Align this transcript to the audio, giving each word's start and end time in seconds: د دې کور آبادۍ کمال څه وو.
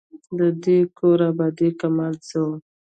د 0.37 0.39
دې 0.63 0.79
کور 0.97 1.17
آبادۍ 1.29 1.69
کمال 1.81 2.13
څه 2.27 2.37
وو. 2.45 2.55